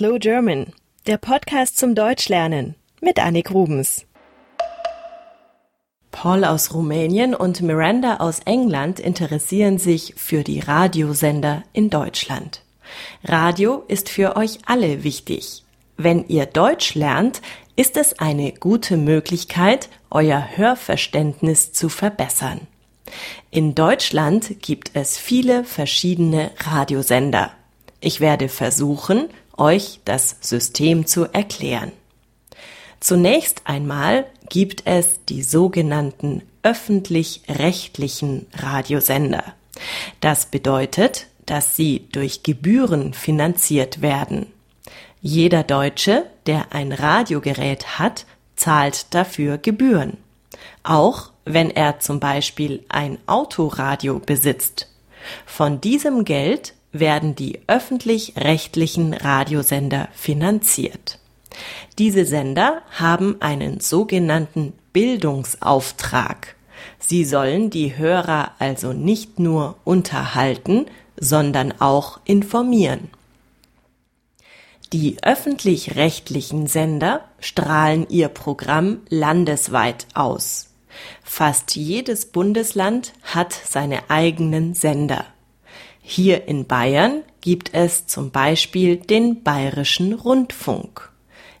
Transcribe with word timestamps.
Slow 0.00 0.18
German, 0.18 0.72
der 1.06 1.18
Podcast 1.18 1.76
zum 1.76 1.94
Deutschlernen 1.94 2.74
mit 3.02 3.18
Annik 3.18 3.50
Rubens. 3.50 4.06
Paul 6.10 6.46
aus 6.46 6.72
Rumänien 6.72 7.34
und 7.34 7.60
Miranda 7.60 8.16
aus 8.16 8.40
England 8.46 8.98
interessieren 8.98 9.76
sich 9.76 10.14
für 10.16 10.42
die 10.42 10.60
Radiosender 10.60 11.64
in 11.74 11.90
Deutschland. 11.90 12.62
Radio 13.24 13.84
ist 13.88 14.08
für 14.08 14.36
euch 14.36 14.60
alle 14.64 15.04
wichtig. 15.04 15.64
Wenn 15.98 16.26
ihr 16.28 16.46
Deutsch 16.46 16.94
lernt, 16.94 17.42
ist 17.76 17.98
es 17.98 18.18
eine 18.18 18.52
gute 18.52 18.96
Möglichkeit, 18.96 19.90
euer 20.10 20.56
Hörverständnis 20.56 21.74
zu 21.74 21.90
verbessern. 21.90 22.62
In 23.50 23.74
Deutschland 23.74 24.62
gibt 24.62 24.92
es 24.94 25.18
viele 25.18 25.62
verschiedene 25.62 26.52
Radiosender. 26.56 27.50
Ich 28.00 28.20
werde 28.20 28.48
versuchen, 28.48 29.28
euch 29.60 30.00
das 30.04 30.36
System 30.40 31.06
zu 31.06 31.26
erklären. 31.32 31.92
Zunächst 32.98 33.62
einmal 33.64 34.26
gibt 34.48 34.86
es 34.86 35.24
die 35.28 35.42
sogenannten 35.42 36.42
öffentlich-rechtlichen 36.62 38.46
Radiosender. 38.54 39.44
Das 40.20 40.46
bedeutet, 40.46 41.26
dass 41.46 41.76
sie 41.76 42.08
durch 42.12 42.42
Gebühren 42.42 43.14
finanziert 43.14 44.02
werden. 44.02 44.46
Jeder 45.22 45.62
Deutsche, 45.62 46.26
der 46.46 46.72
ein 46.72 46.92
Radiogerät 46.92 47.98
hat, 47.98 48.26
zahlt 48.56 49.14
dafür 49.14 49.58
Gebühren. 49.58 50.16
Auch 50.82 51.30
wenn 51.44 51.70
er 51.70 52.00
zum 52.00 52.20
Beispiel 52.20 52.84
ein 52.88 53.18
Autoradio 53.26 54.18
besitzt. 54.18 54.88
Von 55.46 55.80
diesem 55.80 56.24
Geld 56.24 56.74
werden 56.92 57.34
die 57.34 57.60
öffentlich-rechtlichen 57.66 59.14
Radiosender 59.14 60.08
finanziert. 60.12 61.18
Diese 61.98 62.24
Sender 62.24 62.82
haben 62.90 63.36
einen 63.40 63.80
sogenannten 63.80 64.72
Bildungsauftrag. 64.92 66.56
Sie 66.98 67.24
sollen 67.24 67.70
die 67.70 67.96
Hörer 67.96 68.52
also 68.58 68.92
nicht 68.92 69.38
nur 69.38 69.76
unterhalten, 69.84 70.86
sondern 71.18 71.80
auch 71.80 72.20
informieren. 72.24 73.10
Die 74.92 75.22
öffentlich-rechtlichen 75.22 76.66
Sender 76.66 77.24
strahlen 77.38 78.08
ihr 78.08 78.28
Programm 78.28 79.02
landesweit 79.08 80.06
aus. 80.14 80.70
Fast 81.22 81.76
jedes 81.76 82.26
Bundesland 82.26 83.12
hat 83.22 83.52
seine 83.52 84.10
eigenen 84.10 84.74
Sender. 84.74 85.24
Hier 86.02 86.48
in 86.48 86.66
Bayern 86.66 87.22
gibt 87.40 87.74
es 87.74 88.06
zum 88.06 88.30
Beispiel 88.30 88.96
den 88.96 89.42
Bayerischen 89.42 90.12
Rundfunk. 90.12 91.10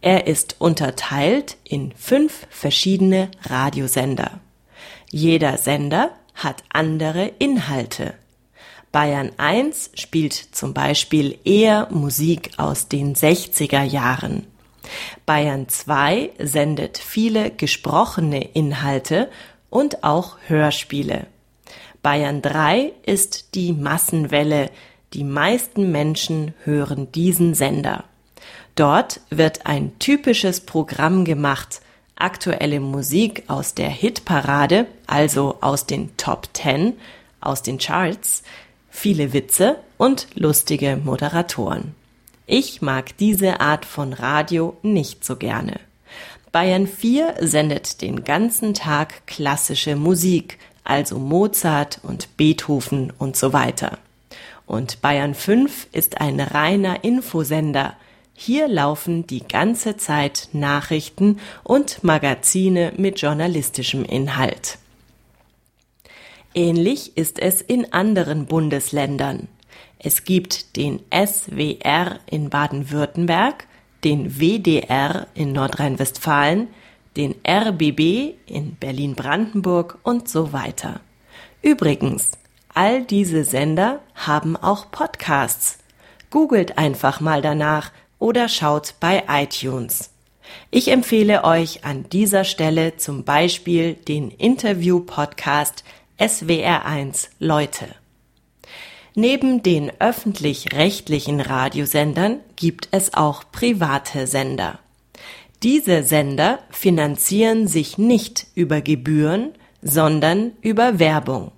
Er 0.00 0.26
ist 0.26 0.56
unterteilt 0.58 1.56
in 1.64 1.92
fünf 1.96 2.46
verschiedene 2.50 3.30
Radiosender. 3.42 4.40
Jeder 5.10 5.56
Sender 5.56 6.10
hat 6.34 6.62
andere 6.68 7.32
Inhalte. 7.38 8.14
Bayern 8.92 9.32
1 9.38 9.92
spielt 9.94 10.34
zum 10.34 10.74
Beispiel 10.74 11.38
eher 11.44 11.88
Musik 11.90 12.50
aus 12.58 12.88
den 12.88 13.14
60er 13.14 13.82
Jahren. 13.82 14.46
Bayern 15.26 15.68
2 15.68 16.30
sendet 16.38 16.98
viele 16.98 17.50
gesprochene 17.50 18.44
Inhalte 18.52 19.30
und 19.70 20.04
auch 20.04 20.36
Hörspiele. 20.46 21.26
Bayern 22.04 22.42
3 22.42 22.92
ist 23.06 23.54
die 23.54 23.72
Massenwelle. 23.72 24.70
Die 25.14 25.24
meisten 25.24 25.90
Menschen 25.90 26.52
hören 26.62 27.10
diesen 27.12 27.54
Sender. 27.54 28.04
Dort 28.74 29.22
wird 29.30 29.64
ein 29.64 29.98
typisches 29.98 30.60
Programm 30.60 31.24
gemacht, 31.24 31.80
aktuelle 32.14 32.80
Musik 32.80 33.44
aus 33.48 33.72
der 33.72 33.88
Hitparade, 33.88 34.86
also 35.06 35.56
aus 35.62 35.86
den 35.86 36.14
Top 36.18 36.50
10, 36.52 36.92
aus 37.40 37.62
den 37.62 37.78
Charts, 37.78 38.42
viele 38.90 39.32
Witze 39.32 39.76
und 39.96 40.26
lustige 40.34 41.00
Moderatoren. 41.02 41.94
Ich 42.46 42.82
mag 42.82 43.16
diese 43.16 43.60
Art 43.60 43.86
von 43.86 44.12
Radio 44.12 44.76
nicht 44.82 45.24
so 45.24 45.36
gerne. 45.36 45.80
Bayern 46.52 46.86
4 46.86 47.36
sendet 47.40 48.02
den 48.02 48.24
ganzen 48.24 48.74
Tag 48.74 49.26
klassische 49.26 49.96
Musik, 49.96 50.58
also 50.84 51.18
Mozart 51.18 51.98
und 52.02 52.36
Beethoven 52.36 53.12
und 53.18 53.36
so 53.36 53.52
weiter. 53.52 53.98
Und 54.66 55.02
Bayern 55.02 55.34
5 55.34 55.88
ist 55.92 56.20
ein 56.20 56.40
reiner 56.40 57.04
Infosender. 57.04 57.94
Hier 58.34 58.68
laufen 58.68 59.26
die 59.26 59.46
ganze 59.46 59.96
Zeit 59.96 60.48
Nachrichten 60.52 61.38
und 61.62 62.02
Magazine 62.02 62.92
mit 62.96 63.20
journalistischem 63.20 64.04
Inhalt. 64.04 64.78
Ähnlich 66.54 67.16
ist 67.16 67.38
es 67.40 67.60
in 67.60 67.92
anderen 67.92 68.46
Bundesländern. 68.46 69.48
Es 69.98 70.24
gibt 70.24 70.76
den 70.76 71.00
SWR 71.12 72.20
in 72.26 72.50
Baden-Württemberg, 72.50 73.66
den 74.04 74.38
WDR 74.38 75.26
in 75.34 75.52
Nordrhein-Westfalen, 75.52 76.68
den 77.16 77.34
RBB 77.46 78.34
in 78.46 78.76
Berlin-Brandenburg 78.76 79.98
und 80.02 80.28
so 80.28 80.52
weiter. 80.52 81.00
Übrigens, 81.62 82.32
all 82.72 83.04
diese 83.04 83.44
Sender 83.44 84.00
haben 84.14 84.56
auch 84.56 84.90
Podcasts. 84.90 85.78
Googelt 86.30 86.78
einfach 86.78 87.20
mal 87.20 87.40
danach 87.42 87.92
oder 88.18 88.48
schaut 88.48 88.94
bei 89.00 89.24
iTunes. 89.28 90.10
Ich 90.70 90.88
empfehle 90.88 91.44
euch 91.44 91.84
an 91.84 92.08
dieser 92.08 92.44
Stelle 92.44 92.96
zum 92.96 93.24
Beispiel 93.24 93.94
den 93.94 94.30
Interview-Podcast 94.30 95.84
SWR1 96.18 97.28
Leute. 97.38 97.86
Neben 99.14 99.62
den 99.62 99.92
öffentlich-rechtlichen 100.00 101.40
Radiosendern 101.40 102.40
gibt 102.56 102.88
es 102.90 103.14
auch 103.14 103.44
private 103.52 104.26
Sender. 104.26 104.80
Diese 105.64 106.02
Sender 106.02 106.58
finanzieren 106.68 107.68
sich 107.68 107.96
nicht 107.96 108.48
über 108.54 108.82
Gebühren, 108.82 109.54
sondern 109.80 110.52
über 110.60 110.98
Werbung. 110.98 111.52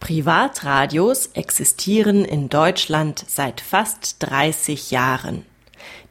Privatradios 0.00 1.28
existieren 1.28 2.26
in 2.26 2.50
Deutschland 2.50 3.24
seit 3.26 3.62
fast 3.62 4.16
30 4.18 4.90
Jahren. 4.90 5.46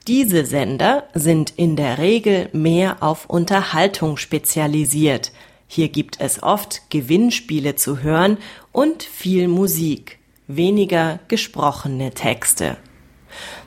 Diese 0.08 0.48
Sender 0.48 1.04
sind 1.14 1.54
in 1.58 1.76
der 1.76 2.00
Regel 2.00 2.50
mehr 2.54 3.04
auf 3.04 3.30
Unterhaltung 3.30 4.18
spezialisiert. 4.18 5.32
Hier 5.68 5.90
gibt 5.90 6.20
es 6.20 6.42
oft 6.42 6.90
Gewinnspiele 6.90 7.76
zu 7.76 8.02
hören 8.02 8.40
und 8.72 9.04
viel 9.04 9.48
Musik, 9.48 10.18
weniger 10.48 11.20
gesprochene 11.28 12.16
Texte. 12.16 12.78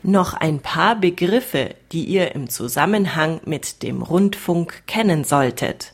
Noch 0.02 0.34
ein 0.34 0.60
paar 0.60 0.96
Begriffe, 0.96 1.74
die 1.92 2.04
ihr 2.04 2.34
im 2.34 2.48
Zusammenhang 2.48 3.40
mit 3.44 3.82
dem 3.82 4.02
Rundfunk 4.02 4.82
kennen 4.86 5.24
solltet. 5.24 5.92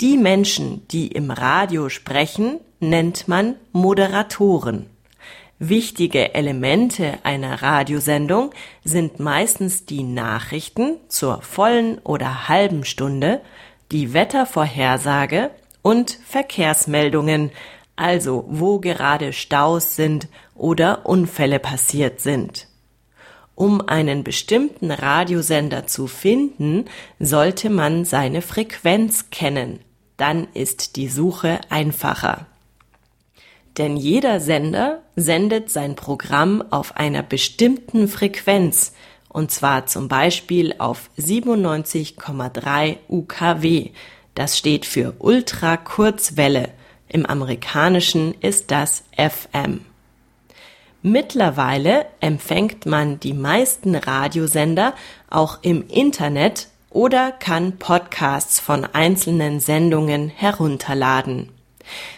Die 0.00 0.16
Menschen, 0.16 0.86
die 0.88 1.08
im 1.08 1.30
Radio 1.30 1.88
sprechen, 1.88 2.60
nennt 2.80 3.28
man 3.28 3.56
Moderatoren. 3.72 4.90
Wichtige 5.58 6.34
Elemente 6.34 7.18
einer 7.22 7.62
Radiosendung 7.62 8.50
sind 8.84 9.20
meistens 9.20 9.86
die 9.86 10.02
Nachrichten 10.02 10.98
zur 11.08 11.40
vollen 11.40 11.98
oder 11.98 12.48
halben 12.48 12.84
Stunde, 12.84 13.40
die 13.90 14.12
Wettervorhersage 14.12 15.50
und 15.80 16.18
Verkehrsmeldungen, 16.26 17.52
also 17.96 18.44
wo 18.48 18.80
gerade 18.80 19.32
Staus 19.32 19.96
sind 19.96 20.28
oder 20.54 21.06
Unfälle 21.06 21.58
passiert 21.58 22.20
sind. 22.20 22.68
Um 23.56 23.80
einen 23.80 24.22
bestimmten 24.22 24.90
Radiosender 24.90 25.86
zu 25.86 26.06
finden, 26.06 26.84
sollte 27.18 27.70
man 27.70 28.04
seine 28.04 28.42
Frequenz 28.42 29.30
kennen. 29.30 29.80
Dann 30.18 30.46
ist 30.52 30.96
die 30.96 31.08
Suche 31.08 31.60
einfacher. 31.70 32.46
Denn 33.78 33.96
jeder 33.96 34.40
Sender 34.40 35.02
sendet 35.16 35.70
sein 35.70 35.96
Programm 35.96 36.62
auf 36.70 36.96
einer 36.96 37.22
bestimmten 37.22 38.08
Frequenz, 38.08 38.92
und 39.30 39.50
zwar 39.50 39.86
zum 39.86 40.08
Beispiel 40.08 40.74
auf 40.78 41.10
97,3 41.18 42.98
UKW. 43.08 43.90
Das 44.34 44.58
steht 44.58 44.84
für 44.84 45.14
Ultrakurzwelle. 45.18 46.70
Im 47.08 47.24
amerikanischen 47.24 48.34
ist 48.40 48.70
das 48.70 49.04
FM. 49.16 49.80
Mittlerweile 51.08 52.06
empfängt 52.18 52.84
man 52.84 53.20
die 53.20 53.32
meisten 53.32 53.94
Radiosender 53.94 54.92
auch 55.30 55.58
im 55.62 55.86
Internet 55.86 56.66
oder 56.90 57.30
kann 57.30 57.78
Podcasts 57.78 58.58
von 58.58 58.84
einzelnen 58.84 59.60
Sendungen 59.60 60.28
herunterladen. 60.28 61.52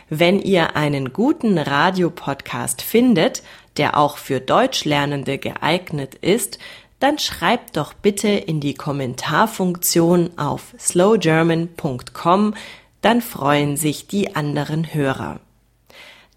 Wenn 0.08 0.40
ihr 0.40 0.74
einen 0.74 1.12
guten 1.12 1.58
Radiopodcast 1.58 2.80
findet, 2.80 3.42
der 3.76 3.98
auch 3.98 4.16
für 4.16 4.40
Deutschlernende 4.40 5.36
geeignet 5.36 6.14
ist, 6.14 6.58
dann 6.98 7.18
schreibt 7.18 7.76
doch 7.76 7.92
bitte 7.92 8.28
in 8.28 8.58
die 8.58 8.72
Kommentarfunktion 8.72 10.30
auf 10.38 10.74
slowgerman.com, 10.78 12.54
dann 13.02 13.20
freuen 13.20 13.76
sich 13.76 14.06
die 14.06 14.34
anderen 14.34 14.94
Hörer. 14.94 15.40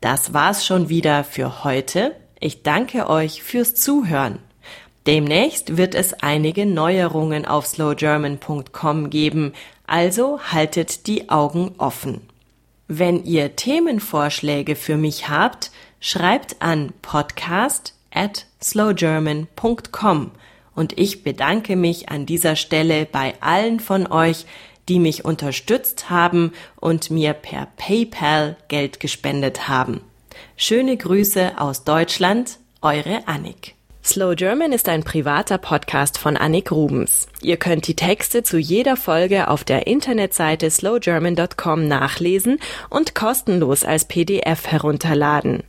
Das 0.01 0.33
war's 0.33 0.65
schon 0.65 0.89
wieder 0.89 1.23
für 1.23 1.63
heute. 1.63 2.13
Ich 2.43 2.63
danke 2.63 3.07
euch 3.07 3.43
fürs 3.43 3.75
Zuhören. 3.75 4.39
Demnächst 5.05 5.77
wird 5.77 5.93
es 5.93 6.13
einige 6.23 6.65
Neuerungen 6.65 7.45
auf 7.45 7.67
slowgerman.com 7.67 9.11
geben, 9.11 9.53
also 9.85 10.39
haltet 10.41 11.05
die 11.05 11.29
Augen 11.29 11.75
offen. 11.77 12.21
Wenn 12.87 13.23
ihr 13.25 13.55
Themenvorschläge 13.55 14.75
für 14.75 14.97
mich 14.97 15.29
habt, 15.29 15.69
schreibt 15.99 16.63
an 16.63 16.93
podcast 17.03 17.93
at 18.11 18.47
slowgerman.com 18.59 20.31
und 20.73 20.97
ich 20.97 21.23
bedanke 21.23 21.75
mich 21.75 22.09
an 22.09 22.25
dieser 22.25 22.55
Stelle 22.55 23.05
bei 23.05 23.35
allen 23.39 23.79
von 23.79 24.11
euch, 24.11 24.47
die 24.89 24.97
mich 24.97 25.25
unterstützt 25.25 26.09
haben 26.09 26.53
und 26.75 27.11
mir 27.11 27.33
per 27.33 27.67
PayPal 27.77 28.57
Geld 28.67 28.99
gespendet 28.99 29.67
haben. 29.67 30.01
Schöne 30.55 30.97
Grüße 30.97 31.53
aus 31.57 31.83
Deutschland, 31.83 32.59
eure 32.81 33.27
Annik. 33.27 33.75
Slow 34.03 34.35
German 34.35 34.71
ist 34.71 34.89
ein 34.89 35.03
privater 35.03 35.59
Podcast 35.59 36.17
von 36.17 36.35
Annik 36.35 36.71
Rubens. 36.71 37.27
Ihr 37.41 37.57
könnt 37.57 37.87
die 37.87 37.95
Texte 37.95 38.41
zu 38.41 38.57
jeder 38.57 38.97
Folge 38.97 39.47
auf 39.47 39.63
der 39.63 39.85
Internetseite 39.85 40.69
slowgerman.com 40.69 41.87
nachlesen 41.87 42.59
und 42.89 43.13
kostenlos 43.13 43.83
als 43.85 44.05
PDF 44.05 44.67
herunterladen. 44.67 45.63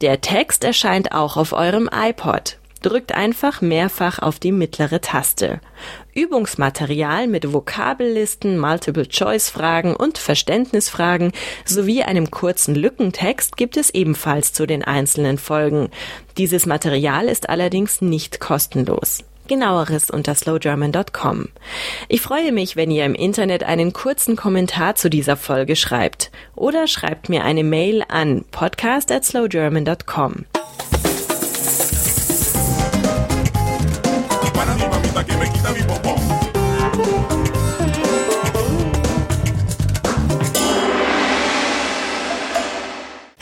Der 0.00 0.20
Text 0.20 0.62
erscheint 0.62 1.12
auch 1.12 1.36
auf 1.36 1.52
eurem 1.52 1.90
iPod. 1.92 2.58
Drückt 2.82 3.14
einfach 3.14 3.60
mehrfach 3.60 4.18
auf 4.18 4.40
die 4.40 4.50
mittlere 4.50 5.00
Taste. 5.00 5.60
Übungsmaterial 6.14 7.28
mit 7.28 7.52
Vokabellisten, 7.52 8.58
Multiple-Choice-Fragen 8.58 9.94
und 9.94 10.18
Verständnisfragen 10.18 11.32
sowie 11.64 12.02
einem 12.02 12.30
kurzen 12.30 12.74
Lückentext 12.74 13.56
gibt 13.56 13.76
es 13.76 13.90
ebenfalls 13.90 14.52
zu 14.52 14.66
den 14.66 14.82
einzelnen 14.84 15.38
Folgen. 15.38 15.90
Dieses 16.36 16.66
Material 16.66 17.26
ist 17.26 17.48
allerdings 17.48 18.00
nicht 18.02 18.40
kostenlos. 18.40 19.24
Genaueres 19.48 20.10
unter 20.10 20.34
slowgerman.com. 20.34 21.48
Ich 22.08 22.20
freue 22.20 22.52
mich, 22.52 22.76
wenn 22.76 22.90
ihr 22.90 23.04
im 23.04 23.14
Internet 23.14 23.64
einen 23.64 23.92
kurzen 23.92 24.34
Kommentar 24.36 24.94
zu 24.94 25.10
dieser 25.10 25.36
Folge 25.36 25.76
schreibt 25.76 26.30
oder 26.54 26.86
schreibt 26.86 27.28
mir 27.28 27.44
eine 27.44 27.64
Mail 27.64 28.04
an 28.08 28.44
podcast 28.50 29.12
at 29.12 29.24
slowgerman.com. 29.24 30.46